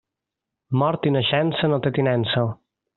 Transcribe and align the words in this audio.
Mort 0.83 1.05
i 1.09 1.13
naixença, 1.17 1.73
no 1.75 1.83
té 1.87 1.95
tinença. 2.01 2.51